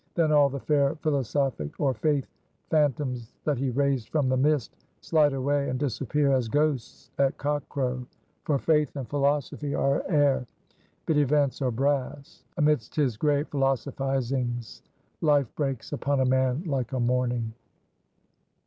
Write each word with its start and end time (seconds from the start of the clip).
Then 0.15 0.31
all 0.31 0.49
the 0.49 0.59
fair 0.59 0.95
philosophic 0.95 1.79
or 1.79 1.93
Faith 1.93 2.25
phantoms 2.71 3.35
that 3.43 3.59
he 3.59 3.69
raised 3.69 4.09
from 4.09 4.29
the 4.29 4.35
mist, 4.35 4.75
slide 4.99 5.33
away 5.33 5.69
and 5.69 5.77
disappear 5.77 6.33
as 6.33 6.47
ghosts 6.49 7.11
at 7.19 7.37
cock 7.37 7.69
crow. 7.69 8.07
For 8.43 8.57
Faith 8.57 8.95
and 8.95 9.07
philosophy 9.07 9.75
are 9.75 10.01
air, 10.09 10.47
but 11.05 11.17
events 11.17 11.61
are 11.61 11.69
brass. 11.69 12.43
Amidst 12.57 12.95
his 12.95 13.15
gray 13.15 13.43
philosophizings, 13.43 14.81
Life 15.21 15.53
breaks 15.55 15.93
upon 15.93 16.19
a 16.19 16.25
man 16.25 16.63
like 16.63 16.93
a 16.93 16.99
morning. 16.99 17.53